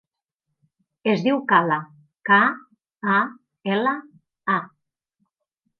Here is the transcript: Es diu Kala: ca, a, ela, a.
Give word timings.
Es 1.11 1.25
diu 1.27 1.37
Kala: 1.51 1.77
ca, 2.31 2.41
a, 3.19 3.21
ela, 3.77 3.95
a. 4.57 4.61